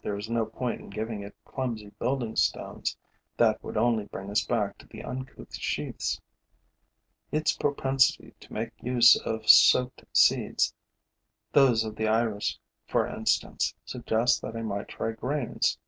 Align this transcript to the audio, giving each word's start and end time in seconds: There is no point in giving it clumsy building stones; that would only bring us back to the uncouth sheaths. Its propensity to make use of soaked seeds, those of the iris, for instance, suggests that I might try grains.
There 0.00 0.16
is 0.16 0.30
no 0.30 0.46
point 0.46 0.80
in 0.80 0.90
giving 0.90 1.22
it 1.24 1.34
clumsy 1.44 1.90
building 1.98 2.36
stones; 2.36 2.96
that 3.36 3.64
would 3.64 3.76
only 3.76 4.04
bring 4.04 4.30
us 4.30 4.44
back 4.46 4.78
to 4.78 4.86
the 4.86 5.02
uncouth 5.02 5.56
sheaths. 5.56 6.20
Its 7.32 7.52
propensity 7.52 8.32
to 8.38 8.52
make 8.52 8.70
use 8.80 9.16
of 9.16 9.48
soaked 9.48 10.04
seeds, 10.12 10.72
those 11.50 11.82
of 11.82 11.96
the 11.96 12.06
iris, 12.06 12.60
for 12.86 13.08
instance, 13.08 13.74
suggests 13.84 14.38
that 14.38 14.54
I 14.54 14.62
might 14.62 14.86
try 14.86 15.10
grains. 15.10 15.78